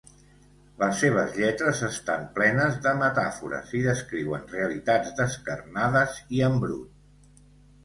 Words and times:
Les 0.83 0.93
seves 1.01 1.35
lletres 1.41 1.81
estan 1.87 2.23
plenes 2.37 2.79
de 2.87 2.95
metàfores 3.03 3.75
i 3.81 3.83
descriuen 3.89 4.49
realitats 4.55 5.15
descarnades 5.23 6.19
i 6.41 6.45
en 6.51 6.61
brut. 6.67 7.41